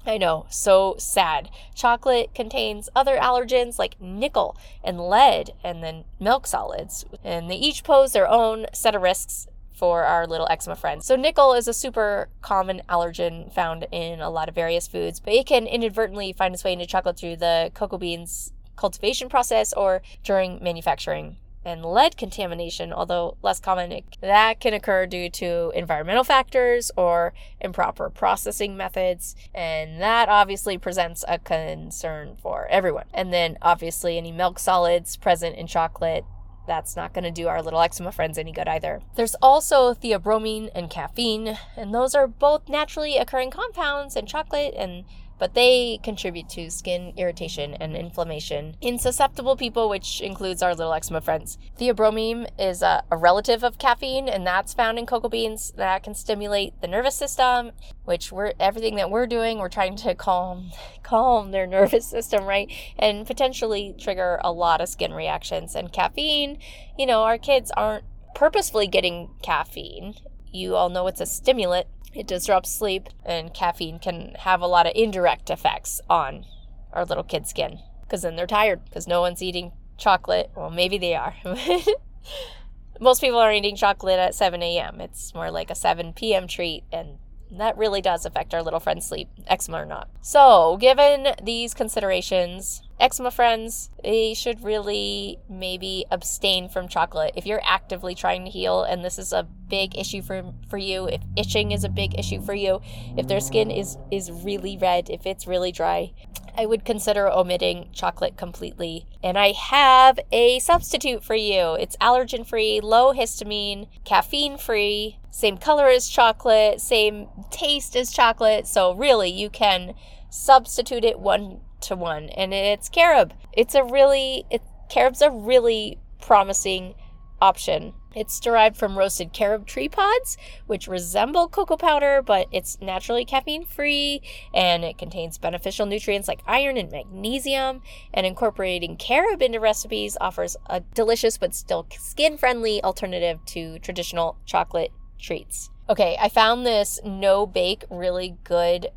I 0.06 0.18
know, 0.18 0.48
so 0.50 0.96
sad. 0.98 1.50
Chocolate 1.74 2.36
contains 2.36 2.90
other 2.96 3.18
allergens 3.18 3.80
like 3.80 4.02
nickel 4.02 4.58
and 4.84 5.00
lead 5.00 5.52
and 5.64 5.82
then 5.82 6.04
milk 6.20 6.46
solids, 6.46 7.06
and 7.24 7.50
they 7.50 7.56
each 7.56 7.84
pose 7.84 8.12
their 8.12 8.28
own 8.28 8.66
set 8.74 8.96
of 8.96 9.02
risks 9.02 9.48
for 9.74 10.04
our 10.04 10.28
little 10.28 10.48
eczema 10.50 10.76
friends. 10.76 11.06
So, 11.06 11.16
nickel 11.16 11.54
is 11.54 11.68
a 11.68 11.74
super 11.74 12.30
common 12.42 12.82
allergen 12.90 13.52
found 13.52 13.88
in 13.92 14.20
a 14.20 14.30
lot 14.30 14.50
of 14.50 14.56
various 14.56 14.88
foods, 14.88 15.20
but 15.20 15.34
it 15.34 15.46
can 15.46 15.68
inadvertently 15.68 16.34
find 16.34 16.54
its 16.54 16.64
way 16.64 16.74
into 16.74 16.86
chocolate 16.86 17.18
through 17.18 17.38
the 17.38 17.72
cocoa 17.74 17.98
beans 17.98 18.52
cultivation 18.76 19.30
process 19.30 19.72
or 19.74 20.02
during 20.24 20.62
manufacturing 20.62 21.38
and 21.66 21.86
lead 21.86 22.18
contamination, 22.18 22.92
although 22.92 23.38
less 23.42 23.60
common, 23.60 24.02
that 24.22 24.60
can 24.60 24.74
occur 24.74 25.06
due 25.06 25.30
to 25.30 25.72
environmental 25.76 26.24
factors 26.24 26.92
or 26.98 27.34
improper 27.60 28.10
processing 28.10 28.76
methods. 28.76 29.36
And 29.54 30.02
that 30.02 30.30
obviously 30.30 30.78
presents 30.78 31.24
a 31.28 31.40
concern 31.40 32.36
for 32.42 32.68
everyone. 32.68 33.06
And 33.14 33.32
then, 33.34 33.58
obviously, 33.62 34.18
any 34.18 34.32
milk 34.32 34.60
solids 34.60 35.18
present 35.18 35.56
in 35.56 35.68
chocolate. 35.68 36.26
That's 36.66 36.96
not 36.96 37.14
going 37.14 37.26
to 37.26 37.32
do 37.32 37.50
our 37.50 37.62
little 37.62 37.82
eczema 37.82 38.14
friends 38.14 38.38
any 38.38 38.54
good 38.54 38.70
either. 38.70 39.02
There's 39.16 39.36
also 39.42 39.94
theobromine 39.94 40.70
and 40.74 40.90
caffeine, 40.90 41.58
and 41.76 41.94
those 41.94 42.16
are 42.16 42.26
both 42.26 42.70
naturally 42.70 43.18
occurring 43.18 43.52
compounds 43.52 44.16
in 44.16 44.28
chocolate, 44.28 44.74
and 44.78 45.04
but 45.44 45.56
they 45.56 46.00
contribute 46.02 46.48
to 46.48 46.72
skin 46.72 47.12
irritation 47.18 47.74
and 47.74 47.98
inflammation 47.98 48.78
in 48.80 48.98
susceptible 48.98 49.58
people, 49.58 49.90
which 49.90 50.22
includes 50.22 50.64
our 50.64 50.74
little 50.74 50.94
eczema 50.94 51.20
friends. 51.20 51.58
Theobromine 51.78 52.48
is 52.58 52.82
a, 52.82 53.04
a 53.12 53.18
relative 53.18 53.62
of 53.62 53.78
caffeine, 53.78 54.30
and 54.30 54.48
that's 54.48 54.74
found 54.74 54.98
in 54.98 55.06
cocoa 55.06 55.28
beans 55.28 55.74
that 55.76 56.02
can 56.02 56.16
stimulate 56.16 56.80
the 56.80 56.88
nervous 56.88 57.16
system, 57.16 57.72
which 58.06 58.32
we're 58.32 58.54
everything 58.58 58.96
that 58.96 59.12
we're 59.12 59.28
doing, 59.28 59.58
we're 59.58 59.68
trying 59.68 59.98
to 59.98 60.16
calm 60.16 60.72
calm 61.04 61.52
their 61.52 61.68
nervous 61.68 62.08
system, 62.08 62.46
right? 62.46 62.72
And 62.98 63.28
potentially 63.28 63.94
trigger 64.00 64.40
a 64.46 64.52
lot 64.54 64.80
of 64.80 64.88
skin 64.88 65.12
reactions. 65.12 65.76
And 65.76 65.92
caffeine, 65.92 66.58
you 66.98 67.06
know, 67.06 67.24
our 67.24 67.38
kids 67.38 67.70
aren't 67.76 68.06
purposefully 68.34 68.88
getting 68.88 69.32
caffeine. 69.42 70.16
You 70.54 70.78
all 70.78 70.88
know 70.88 71.08
it's 71.08 71.20
a 71.20 71.26
stimulant, 71.26 71.88
it 72.14 72.28
disrupts 72.28 72.72
sleep, 72.72 73.10
and 73.26 73.54
caffeine 73.54 74.00
can 74.00 74.36
have 74.40 74.62
a 74.62 74.68
lot 74.68 74.86
of 74.86 74.94
indirect 74.96 75.50
effects 75.50 76.02
on 76.10 76.46
our 76.92 77.06
little 77.06 77.24
kid's 77.24 77.50
skin 77.50 77.80
because 78.02 78.22
then 78.22 78.36
they're 78.36 78.48
tired 78.48 78.84
because 78.86 79.08
no 79.08 79.22
one's 79.22 79.42
eating 79.42 79.72
chocolate. 79.98 80.52
Well, 80.56 80.70
maybe 80.70 80.98
they 80.98 81.16
are. 81.16 81.36
Most 83.00 83.22
people 83.22 83.40
are 83.40 83.52
eating 83.52 83.76
chocolate 83.76 84.20
at 84.20 84.36
7 84.36 84.62
a.m. 84.62 85.02
It's 85.02 85.34
more 85.34 85.50
like 85.50 85.72
a 85.72 85.76
7 85.76 86.14
p.m. 86.14 86.48
treat, 86.48 86.84
and 86.92 87.18
that 87.52 87.78
really 87.78 88.02
does 88.02 88.26
affect 88.26 88.54
our 88.54 88.62
little 88.62 88.80
friend's 88.80 89.06
sleep, 89.06 89.30
eczema 89.48 89.82
or 89.82 89.86
not. 89.86 90.10
So, 90.22 90.78
given 90.80 91.28
these 91.42 91.74
considerations, 91.74 92.84
eczema 93.00 93.32
friends, 93.32 93.90
they 94.04 94.34
should 94.34 94.64
really 94.64 95.40
maybe 95.50 96.06
abstain 96.12 96.70
from 96.70 96.88
chocolate. 96.88 97.34
If 97.36 97.46
you're 97.46 97.62
actively 97.64 98.16
trying 98.16 98.46
to 98.46 98.52
heal 98.52 98.84
and 98.84 99.04
this 99.04 99.18
is 99.18 99.34
a 99.34 99.44
big 99.44 99.98
issue 99.98 100.22
for 100.22 100.44
for 100.70 100.78
you, 100.78 101.08
if 101.08 101.22
itching 101.36 101.72
is 101.72 101.84
a 101.84 101.90
big 101.90 102.18
issue 102.18 102.42
for 102.42 102.54
you, 102.54 102.82
if 103.18 103.28
their 103.28 103.40
skin 103.40 103.72
is 103.72 103.98
is 104.12 104.32
really 104.32 104.78
red, 104.78 105.10
if 105.10 105.26
it's 105.26 105.48
really 105.48 105.72
dry, 105.72 106.14
I 106.56 106.66
would 106.66 106.86
consider 106.86 107.32
omitting 107.32 107.90
chocolate 107.94 108.38
completely. 108.38 109.08
And 109.24 109.38
I 109.38 109.54
have 109.54 110.20
a 110.32 110.60
substitute 110.60 111.24
for 111.24 111.36
you. 111.36 111.74
It's 111.74 111.98
allergen 111.98 112.46
free, 112.46 112.80
low 112.80 113.14
histamine, 113.14 113.88
caffeine 114.06 114.58
free, 114.58 115.18
same 115.32 115.58
color 115.58 115.88
as 115.88 116.08
chocolate, 116.08 116.80
same 116.80 117.28
taste 117.50 117.96
as 117.96 118.12
chocolate. 118.12 118.68
So, 118.68 118.94
really, 118.94 119.32
you 119.32 119.50
can 119.50 119.96
substitute 120.30 121.04
it 121.04 121.20
one 121.20 121.62
to 121.84 121.96
one, 121.96 122.30
and 122.30 122.54
it's 122.54 122.90
carob. 122.90 123.34
It's 123.52 123.76
a 123.76 123.84
really, 123.84 124.46
it, 124.50 124.62
carob's 124.90 125.22
a 125.22 125.30
really 125.30 126.00
promising 126.22 126.96
option. 127.42 127.94
It's 128.16 128.40
derived 128.40 128.78
from 128.78 128.98
roasted 128.98 129.34
carob 129.34 129.66
tree 129.66 129.90
pods, 129.90 130.38
which 130.66 130.88
resemble 130.88 131.50
cocoa 131.50 131.76
powder, 131.76 132.22
but 132.22 132.48
it's 132.52 132.80
naturally 132.80 133.26
caffeine 133.26 133.66
free 133.66 134.22
and 134.54 134.86
it 134.86 134.98
contains 134.98 135.38
beneficial 135.38 135.86
nutrients 135.86 136.28
like 136.28 136.42
iron 136.46 136.78
and 136.78 136.92
magnesium. 136.92 137.82
And 138.14 138.26
incorporating 138.26 138.98
carob 138.98 139.42
into 139.42 139.60
recipes 139.60 140.16
offers 140.22 140.56
a 140.68 140.80
delicious 140.80 141.38
but 141.38 141.54
still 141.54 141.88
skin 141.98 142.38
friendly 142.38 142.82
alternative 142.84 143.40
to 143.48 143.80
traditional 143.80 144.38
chocolate 144.46 144.92
treats. 145.20 145.70
Okay, 145.90 146.16
I 146.22 146.30
found 146.30 146.66
this 146.66 147.00
no 147.04 147.46
bake 147.46 147.84
really 147.90 148.38
good 148.44 148.88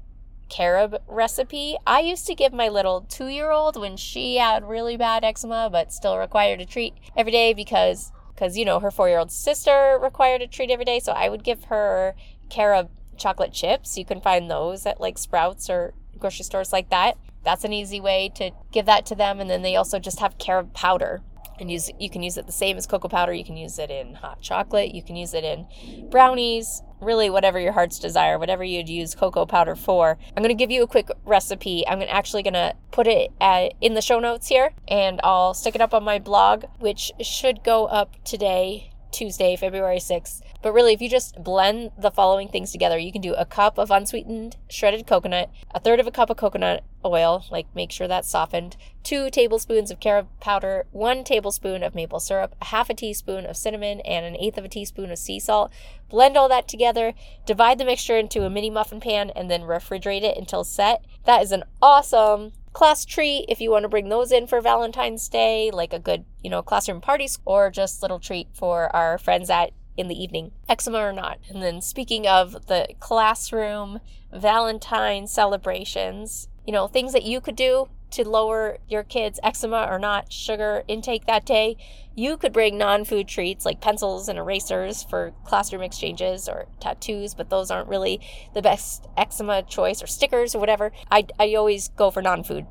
carob 0.48 1.00
recipe. 1.06 1.76
I 1.86 2.00
used 2.00 2.26
to 2.26 2.34
give 2.34 2.52
my 2.52 2.68
little 2.68 3.02
two 3.02 3.28
year 3.28 3.50
old 3.50 3.78
when 3.78 3.96
she 3.96 4.36
had 4.36 4.68
really 4.68 4.96
bad 4.96 5.24
eczema 5.24 5.68
but 5.70 5.92
still 5.92 6.18
required 6.18 6.60
a 6.60 6.66
treat 6.66 6.94
every 7.16 7.32
day 7.32 7.52
because 7.52 8.12
because 8.34 8.56
you 8.56 8.64
know 8.64 8.80
her 8.80 8.90
four 8.90 9.08
year 9.08 9.18
old 9.18 9.32
sister 9.32 9.98
required 10.00 10.42
a 10.42 10.46
treat 10.46 10.70
every 10.70 10.84
day. 10.84 11.00
So 11.00 11.12
i 11.12 11.28
would 11.28 11.44
give 11.44 11.64
her 11.64 12.14
carob 12.48 12.90
chocolate 13.16 13.52
chips. 13.52 13.96
You 13.96 14.04
can 14.04 14.20
find 14.20 14.50
those 14.50 14.86
at 14.86 15.00
like 15.00 15.18
sprouts 15.18 15.70
or 15.70 15.94
grocery 16.18 16.44
stores 16.44 16.72
like 16.72 16.90
that. 16.90 17.16
That's 17.44 17.64
an 17.64 17.72
easy 17.72 18.00
way 18.00 18.30
to 18.36 18.50
give 18.72 18.86
that 18.86 19.06
to 19.06 19.14
them. 19.14 19.40
And 19.40 19.48
then 19.48 19.62
they 19.62 19.76
also 19.76 19.98
just 19.98 20.20
have 20.20 20.38
carob 20.38 20.72
powder 20.74 21.22
and 21.60 21.70
use 21.70 21.90
you 21.98 22.10
can 22.10 22.22
use 22.22 22.36
it 22.36 22.46
the 22.46 22.52
same 22.52 22.76
as 22.76 22.86
cocoa 22.86 23.08
powder 23.08 23.32
you 23.32 23.44
can 23.44 23.56
use 23.56 23.78
it 23.78 23.90
in 23.90 24.14
hot 24.14 24.40
chocolate 24.40 24.94
you 24.94 25.02
can 25.02 25.16
use 25.16 25.34
it 25.34 25.44
in 25.44 25.66
brownies 26.10 26.82
really 27.00 27.28
whatever 27.28 27.60
your 27.60 27.72
heart's 27.72 27.98
desire 27.98 28.38
whatever 28.38 28.64
you'd 28.64 28.88
use 28.88 29.14
cocoa 29.14 29.46
powder 29.46 29.76
for. 29.76 30.18
I'm 30.36 30.42
going 30.42 30.48
to 30.48 30.54
give 30.54 30.70
you 30.70 30.82
a 30.82 30.86
quick 30.86 31.10
recipe. 31.24 31.86
I'm 31.86 32.02
actually 32.02 32.42
going 32.42 32.54
to 32.54 32.74
put 32.90 33.06
it 33.06 33.32
at, 33.40 33.74
in 33.80 33.94
the 33.94 34.00
show 34.00 34.18
notes 34.18 34.48
here 34.48 34.72
and 34.88 35.20
i'll 35.22 35.52
stick 35.52 35.74
it 35.74 35.80
up 35.80 35.92
on 35.92 36.02
my 36.02 36.18
blog 36.18 36.64
which 36.78 37.12
should 37.20 37.62
go 37.62 37.86
up 37.86 38.16
today 38.24 38.90
Tuesday, 39.16 39.56
February 39.56 39.96
6th. 39.96 40.42
But 40.60 40.72
really, 40.72 40.92
if 40.92 41.00
you 41.00 41.08
just 41.08 41.42
blend 41.42 41.92
the 41.96 42.10
following 42.10 42.48
things 42.48 42.70
together, 42.70 42.98
you 42.98 43.10
can 43.10 43.22
do 43.22 43.32
a 43.32 43.46
cup 43.46 43.78
of 43.78 43.90
unsweetened 43.90 44.58
shredded 44.68 45.06
coconut, 45.06 45.48
a 45.74 45.80
third 45.80 46.00
of 46.00 46.06
a 46.06 46.10
cup 46.10 46.28
of 46.28 46.36
coconut 46.36 46.84
oil, 47.02 47.46
like 47.50 47.66
make 47.74 47.90
sure 47.90 48.06
that's 48.06 48.28
softened, 48.28 48.76
two 49.02 49.30
tablespoons 49.30 49.90
of 49.90 50.00
carob 50.00 50.28
powder, 50.38 50.84
one 50.92 51.24
tablespoon 51.24 51.82
of 51.82 51.94
maple 51.94 52.20
syrup, 52.20 52.54
a 52.60 52.66
half 52.66 52.90
a 52.90 52.94
teaspoon 52.94 53.46
of 53.46 53.56
cinnamon, 53.56 54.00
and 54.00 54.26
an 54.26 54.36
eighth 54.36 54.58
of 54.58 54.66
a 54.66 54.68
teaspoon 54.68 55.10
of 55.10 55.18
sea 55.18 55.40
salt. 55.40 55.72
Blend 56.10 56.36
all 56.36 56.50
that 56.50 56.68
together, 56.68 57.14
divide 57.46 57.78
the 57.78 57.86
mixture 57.86 58.18
into 58.18 58.44
a 58.44 58.50
mini 58.50 58.68
muffin 58.68 59.00
pan, 59.00 59.30
and 59.30 59.50
then 59.50 59.62
refrigerate 59.62 60.24
it 60.24 60.36
until 60.36 60.62
set. 60.62 61.02
That 61.24 61.42
is 61.42 61.52
an 61.52 61.64
awesome 61.80 62.52
class 62.76 63.06
treat 63.06 63.46
if 63.48 63.58
you 63.58 63.70
want 63.70 63.84
to 63.84 63.88
bring 63.88 64.10
those 64.10 64.30
in 64.30 64.46
for 64.46 64.60
Valentine's 64.60 65.30
Day, 65.30 65.70
like 65.70 65.94
a 65.94 65.98
good, 65.98 66.26
you 66.44 66.50
know, 66.50 66.60
classroom 66.60 67.00
party, 67.00 67.26
or 67.46 67.70
just 67.70 68.02
little 68.02 68.20
treat 68.20 68.48
for 68.52 68.94
our 68.94 69.16
friends 69.16 69.48
at 69.48 69.70
in 69.96 70.08
the 70.08 70.22
evening, 70.22 70.52
eczema 70.68 70.98
or 70.98 71.12
not. 71.12 71.38
And 71.48 71.62
then 71.62 71.80
speaking 71.80 72.26
of 72.26 72.66
the 72.66 72.88
classroom 73.00 74.00
Valentine 74.30 75.26
celebrations, 75.26 76.48
you 76.66 76.72
know, 76.74 76.86
things 76.86 77.14
that 77.14 77.22
you 77.22 77.40
could 77.40 77.56
do 77.56 77.88
to 78.12 78.28
lower 78.28 78.78
your 78.88 79.02
kids' 79.02 79.40
eczema 79.42 79.86
or 79.90 79.98
not 79.98 80.32
sugar 80.32 80.82
intake 80.88 81.26
that 81.26 81.44
day, 81.44 81.76
you 82.14 82.36
could 82.36 82.52
bring 82.52 82.78
non 82.78 83.04
food 83.04 83.28
treats 83.28 83.64
like 83.64 83.80
pencils 83.80 84.28
and 84.28 84.38
erasers 84.38 85.02
for 85.02 85.32
classroom 85.44 85.82
exchanges 85.82 86.48
or 86.48 86.66
tattoos, 86.80 87.34
but 87.34 87.50
those 87.50 87.70
aren't 87.70 87.88
really 87.88 88.20
the 88.54 88.62
best 88.62 89.06
eczema 89.16 89.62
choice 89.62 90.02
or 90.02 90.06
stickers 90.06 90.54
or 90.54 90.58
whatever. 90.58 90.92
I, 91.10 91.26
I 91.38 91.54
always 91.54 91.88
go 91.90 92.10
for 92.10 92.22
non 92.22 92.42
food 92.42 92.66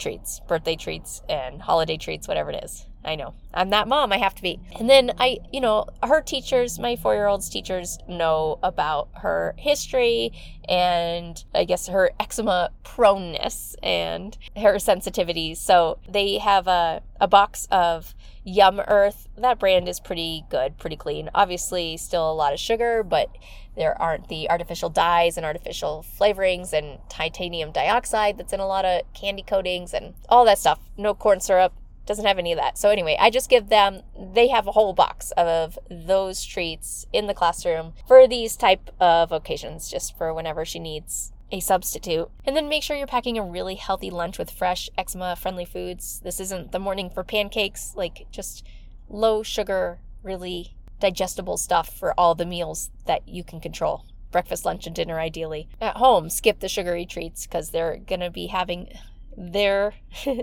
treats, 0.00 0.40
birthday 0.48 0.74
treats, 0.74 1.22
and 1.28 1.62
holiday 1.62 1.96
treats, 1.96 2.26
whatever 2.26 2.50
it 2.50 2.64
is. 2.64 2.86
I 3.04 3.14
know. 3.14 3.34
I'm 3.54 3.70
that 3.70 3.88
mom. 3.88 4.12
I 4.12 4.18
have 4.18 4.34
to 4.34 4.42
be. 4.42 4.60
And 4.78 4.88
then 4.90 5.12
I, 5.18 5.38
you 5.52 5.60
know, 5.60 5.86
her 6.02 6.20
teachers, 6.20 6.78
my 6.78 6.96
four 6.96 7.14
year 7.14 7.28
old's 7.28 7.48
teachers, 7.48 7.98
know 8.06 8.58
about 8.62 9.08
her 9.14 9.54
history 9.56 10.32
and 10.68 11.42
I 11.54 11.64
guess 11.64 11.88
her 11.88 12.10
eczema 12.20 12.70
proneness 12.84 13.74
and 13.82 14.36
her 14.56 14.74
sensitivities. 14.74 15.56
So 15.56 15.98
they 16.08 16.38
have 16.38 16.66
a, 16.66 17.02
a 17.20 17.26
box 17.26 17.66
of 17.70 18.14
Yum 18.44 18.80
Earth. 18.86 19.28
That 19.38 19.58
brand 19.58 19.88
is 19.88 19.98
pretty 19.98 20.44
good, 20.50 20.76
pretty 20.76 20.96
clean. 20.96 21.30
Obviously, 21.34 21.96
still 21.96 22.30
a 22.30 22.34
lot 22.34 22.52
of 22.52 22.60
sugar, 22.60 23.02
but 23.02 23.30
there 23.76 24.00
aren't 24.00 24.28
the 24.28 24.50
artificial 24.50 24.88
dyes 24.88 25.36
and 25.36 25.46
artificial 25.46 26.04
flavorings 26.18 26.72
and 26.72 26.98
titanium 27.08 27.70
dioxide 27.70 28.38
that's 28.38 28.52
in 28.52 28.60
a 28.60 28.66
lot 28.66 28.84
of 28.84 29.02
candy 29.14 29.42
coatings 29.42 29.94
and 29.94 30.14
all 30.28 30.44
that 30.44 30.58
stuff. 30.58 30.80
No 30.96 31.14
corn 31.14 31.40
syrup, 31.40 31.72
doesn't 32.10 32.26
have 32.26 32.38
any 32.38 32.52
of 32.52 32.58
that. 32.58 32.76
So 32.76 32.90
anyway, 32.90 33.16
I 33.20 33.30
just 33.30 33.48
give 33.48 33.68
them 33.68 34.02
they 34.18 34.48
have 34.48 34.66
a 34.66 34.72
whole 34.72 34.92
box 34.92 35.32
of 35.36 35.78
those 35.88 36.44
treats 36.44 37.06
in 37.12 37.28
the 37.28 37.34
classroom 37.34 37.92
for 38.08 38.26
these 38.26 38.56
type 38.56 38.90
of 38.98 39.30
occasions 39.30 39.88
just 39.88 40.18
for 40.18 40.34
whenever 40.34 40.64
she 40.64 40.80
needs 40.80 41.32
a 41.52 41.60
substitute. 41.60 42.28
And 42.44 42.56
then 42.56 42.68
make 42.68 42.82
sure 42.82 42.96
you're 42.96 43.06
packing 43.06 43.38
a 43.38 43.44
really 43.44 43.76
healthy 43.76 44.10
lunch 44.10 44.38
with 44.38 44.50
fresh 44.50 44.90
eczema 44.98 45.36
friendly 45.36 45.64
foods. 45.64 46.20
This 46.24 46.40
isn't 46.40 46.72
the 46.72 46.78
morning 46.78 47.10
for 47.10 47.22
pancakes, 47.22 47.92
like 47.94 48.26
just 48.30 48.66
low 49.08 49.42
sugar, 49.42 50.00
really 50.22 50.74
digestible 51.00 51.56
stuff 51.56 51.92
for 51.98 52.14
all 52.18 52.34
the 52.34 52.46
meals 52.46 52.90
that 53.06 53.28
you 53.28 53.42
can 53.42 53.60
control 53.60 54.04
breakfast, 54.30 54.64
lunch, 54.64 54.86
and 54.86 54.94
dinner, 54.94 55.18
ideally. 55.18 55.68
At 55.80 55.96
home, 55.96 56.30
skip 56.30 56.60
the 56.60 56.68
sugary 56.68 57.04
treats 57.04 57.46
because 57.46 57.70
they're 57.70 57.96
going 57.96 58.20
to 58.20 58.30
be 58.30 58.46
having 58.46 58.96
their 59.36 59.94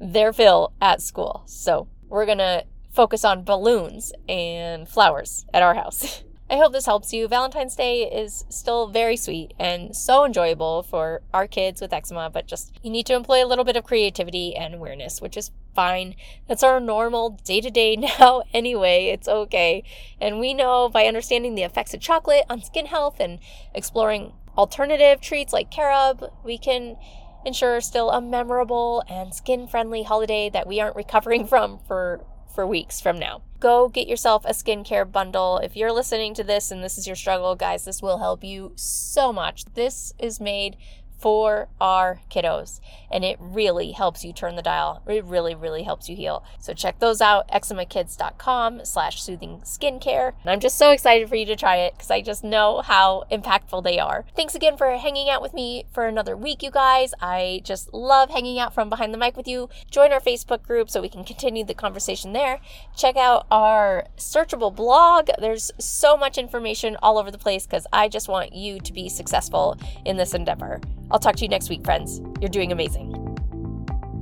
their 0.00 0.32
fill 0.32 0.72
at 0.80 1.02
school. 1.02 1.42
So 1.46 1.88
we're 2.08 2.26
gonna 2.26 2.64
focus 2.90 3.24
on 3.24 3.44
balloons 3.44 4.12
and 4.28 4.88
flowers 4.88 5.44
at 5.52 5.62
our 5.62 5.74
house. 5.74 6.22
I 6.48 6.58
hope 6.58 6.72
this 6.72 6.86
helps 6.86 7.12
you. 7.12 7.26
Valentine's 7.26 7.74
Day 7.74 8.02
is 8.02 8.44
still 8.48 8.86
very 8.86 9.16
sweet 9.16 9.52
and 9.58 9.96
so 9.96 10.24
enjoyable 10.24 10.84
for 10.84 11.22
our 11.34 11.48
kids 11.48 11.80
with 11.80 11.92
eczema, 11.92 12.30
but 12.30 12.46
just 12.46 12.78
you 12.84 12.90
need 12.90 13.06
to 13.06 13.14
employ 13.14 13.44
a 13.44 13.48
little 13.48 13.64
bit 13.64 13.76
of 13.76 13.82
creativity 13.82 14.54
and 14.54 14.74
awareness, 14.76 15.20
which 15.20 15.36
is 15.36 15.50
fine. 15.74 16.14
That's 16.46 16.62
our 16.62 16.78
normal 16.78 17.30
day 17.42 17.60
to 17.60 17.70
day 17.70 17.96
now 17.96 18.44
anyway. 18.54 19.06
It's 19.06 19.26
okay. 19.26 19.82
And 20.20 20.38
we 20.38 20.54
know 20.54 20.88
by 20.88 21.06
understanding 21.06 21.56
the 21.56 21.64
effects 21.64 21.94
of 21.94 22.00
chocolate 22.00 22.44
on 22.48 22.62
skin 22.62 22.86
health 22.86 23.18
and 23.18 23.40
exploring 23.74 24.32
alternative 24.56 25.20
treats 25.20 25.52
like 25.52 25.72
carob, 25.72 26.32
we 26.44 26.58
can 26.58 26.96
ensure 27.44 27.80
still 27.80 28.10
a 28.10 28.20
memorable 28.20 29.02
and 29.08 29.34
skin 29.34 29.66
friendly 29.66 30.04
holiday 30.04 30.48
that 30.48 30.68
we 30.68 30.80
aren't 30.80 30.94
recovering 30.94 31.44
from 31.48 31.80
for 31.88 32.24
for 32.56 32.66
weeks 32.66 33.00
from 33.00 33.18
now. 33.18 33.42
Go 33.60 33.88
get 33.88 34.08
yourself 34.08 34.44
a 34.44 34.50
skincare 34.50 35.10
bundle. 35.10 35.58
If 35.58 35.76
you're 35.76 35.92
listening 35.92 36.34
to 36.34 36.42
this 36.42 36.70
and 36.70 36.82
this 36.82 36.98
is 36.98 37.06
your 37.06 37.14
struggle, 37.14 37.54
guys, 37.54 37.84
this 37.84 38.02
will 38.02 38.18
help 38.18 38.42
you 38.42 38.72
so 38.74 39.32
much. 39.32 39.66
This 39.74 40.12
is 40.18 40.40
made 40.40 40.76
for 41.18 41.68
our 41.80 42.20
kiddos. 42.30 42.80
And 43.10 43.24
it 43.24 43.38
really 43.40 43.92
helps 43.92 44.24
you 44.24 44.32
turn 44.32 44.56
the 44.56 44.62
dial. 44.62 45.02
It 45.06 45.24
really, 45.24 45.54
really 45.54 45.82
helps 45.82 46.08
you 46.08 46.16
heal. 46.16 46.44
So 46.58 46.74
check 46.74 46.98
those 46.98 47.20
out, 47.20 47.48
eczemakids.com 47.48 48.84
slash 48.84 49.22
soothing 49.22 49.60
skincare. 49.64 50.32
And 50.42 50.50
I'm 50.50 50.60
just 50.60 50.76
so 50.76 50.90
excited 50.90 51.28
for 51.28 51.36
you 51.36 51.46
to 51.46 51.56
try 51.56 51.76
it 51.76 51.94
because 51.94 52.10
I 52.10 52.20
just 52.20 52.44
know 52.44 52.82
how 52.82 53.24
impactful 53.30 53.84
they 53.84 53.98
are. 53.98 54.24
Thanks 54.34 54.54
again 54.54 54.76
for 54.76 54.90
hanging 54.90 55.28
out 55.28 55.42
with 55.42 55.54
me 55.54 55.84
for 55.92 56.06
another 56.06 56.36
week, 56.36 56.62
you 56.62 56.70
guys. 56.70 57.14
I 57.20 57.60
just 57.64 57.94
love 57.94 58.30
hanging 58.30 58.58
out 58.58 58.74
from 58.74 58.88
behind 58.88 59.14
the 59.14 59.18
mic 59.18 59.36
with 59.36 59.48
you. 59.48 59.68
Join 59.90 60.12
our 60.12 60.20
Facebook 60.20 60.62
group 60.62 60.90
so 60.90 61.00
we 61.00 61.08
can 61.08 61.24
continue 61.24 61.64
the 61.64 61.74
conversation 61.74 62.32
there. 62.32 62.60
Check 62.96 63.16
out 63.16 63.46
our 63.50 64.06
searchable 64.16 64.74
blog. 64.74 65.28
There's 65.38 65.70
so 65.78 66.16
much 66.16 66.38
information 66.38 66.96
all 67.02 67.18
over 67.18 67.30
the 67.30 67.38
place 67.38 67.66
because 67.66 67.86
I 67.92 68.08
just 68.08 68.28
want 68.28 68.52
you 68.54 68.80
to 68.80 68.92
be 68.92 69.08
successful 69.08 69.78
in 70.04 70.16
this 70.16 70.34
endeavor. 70.34 70.80
I'll 71.10 71.18
talk 71.18 71.36
to 71.36 71.42
you 71.42 71.48
next 71.48 71.68
week, 71.68 71.84
friends. 71.84 72.20
You're 72.40 72.50
doing 72.50 72.72
amazing. 72.72 73.12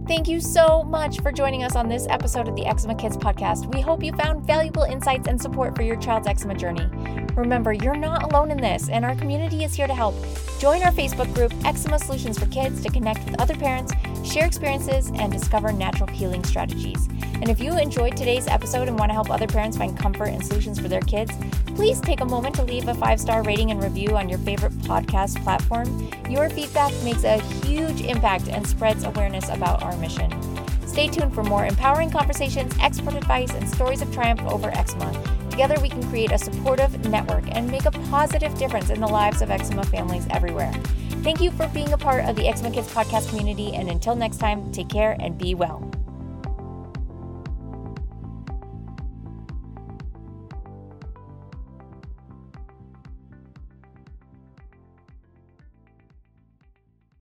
Thank 0.07 0.29
you 0.29 0.39
so 0.39 0.83
much 0.83 1.21
for 1.21 1.33
joining 1.33 1.65
us 1.65 1.77
on 1.77 1.89
this 1.89 2.07
episode 2.11 2.47
of 2.47 2.55
the 2.57 2.67
Eczema 2.67 2.95
Kids 2.95 3.17
podcast. 3.17 3.75
We 3.75 3.81
hope 3.81 4.03
you 4.03 4.13
found 4.13 4.47
valuable 4.47 4.83
insights 4.83 5.29
and 5.29 5.41
support 5.41 5.75
for 5.75 5.83
your 5.83 5.97
child's 5.97 6.27
eczema 6.27 6.55
journey. 6.55 6.87
Remember, 7.37 7.73
you're 7.73 7.97
not 7.97 8.23
alone 8.23 8.51
in 8.51 8.59
this, 8.59 8.91
and 8.91 9.03
our 9.03 9.15
community 9.15 9.65
is 9.65 9.73
here 9.75 9.87
to 9.87 9.95
help. 9.95 10.15
Join 10.59 10.83
our 10.83 10.93
Facebook 10.93 11.33
group, 11.35 11.55
Eczema 11.65 11.99
Solutions 11.99 12.39
for 12.39 12.45
Kids, 12.47 12.83
to 12.83 12.91
connect 12.91 13.25
with 13.25 13.41
other 13.41 13.55
parents, 13.55 13.95
share 14.25 14.47
experiences, 14.47 15.11
and 15.15 15.33
discover 15.33 15.73
natural 15.73 16.09
healing 16.09 16.43
strategies. 16.45 17.09
And 17.35 17.49
if 17.49 17.61
you 17.61 17.77
enjoyed 17.79 18.17
today's 18.17 18.47
episode 18.47 18.89
and 18.89 18.99
want 18.99 19.11
to 19.11 19.15
help 19.15 19.31
other 19.31 19.47
parents 19.47 19.77
find 19.77 19.99
comfort 19.99 20.29
and 20.29 20.45
solutions 20.45 20.81
for 20.81 20.89
their 20.89 21.01
kids, 21.03 21.33
please 21.67 22.01
take 22.01 22.21
a 22.21 22.25
moment 22.25 22.55
to 22.57 22.63
leave 22.63 22.89
a 22.89 22.95
five 22.95 23.21
star 23.21 23.43
rating 23.43 23.71
and 23.71 23.83
review 23.83 24.17
on 24.17 24.29
your 24.29 24.39
favorite 24.39 24.73
podcast 24.81 25.43
platform. 25.43 26.11
Your 26.31 26.49
feedback 26.49 26.93
makes 27.03 27.25
a 27.25 27.41
huge 27.65 28.01
impact 28.01 28.49
and 28.49 28.67
spreads 28.67 29.05
awareness 29.05 29.49
about 29.49 29.83
our 29.83 29.97
mission. 29.99 30.31
Stay 30.87 31.09
tuned 31.09 31.35
for 31.35 31.43
more 31.43 31.67
empowering 31.67 32.11
conversations, 32.11 32.73
expert 32.81 33.15
advice, 33.15 33.53
and 33.53 33.69
stories 33.69 34.01
of 34.01 34.13
triumph 34.15 34.41
over 34.43 34.69
eczema. 34.69 35.13
Together, 35.51 35.75
we 35.81 35.89
can 35.89 36.03
create 36.09 36.33
a 36.33 36.39
supportive 36.39 37.05
network 37.11 37.45
and 37.49 37.71
make 37.71 37.85
a 37.85 37.91
positive 37.91 38.57
difference 38.59 38.91
in 38.91 39.01
the 39.01 39.07
lives 39.07 39.43
of 39.43 39.51
eczema 39.51 39.85
families 39.85 40.27
everywhere. 40.31 40.73
Thank 41.25 41.41
you 41.41 41.51
for 41.53 41.67
being 41.69 41.91
a 41.95 41.97
part 41.97 42.27
of 42.27 42.37
the 42.37 42.47
Eczema 42.47 42.71
Kids 42.71 42.93
podcast 42.93 43.31
community, 43.31 43.75
and 43.75 43.89
until 43.89 44.15
next 44.15 44.37
time, 44.37 44.71
take 44.73 44.91
care 44.91 45.17
and 45.19 45.39
be 45.39 45.55
well. 45.55 45.94